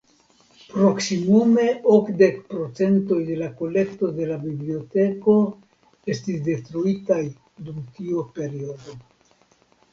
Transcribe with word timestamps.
Proksimume 0.69 1.65
okdek 1.95 2.39
procentoj 2.53 3.19
de 3.27 3.37
la 3.41 3.51
kolekto 3.61 4.11
de 4.17 4.27
la 4.31 4.39
biblioteko 4.47 5.37
estis 6.17 6.43
detruitaj 6.51 7.23
dum 7.69 7.81
tiu 7.99 8.29
periodo. 8.41 9.01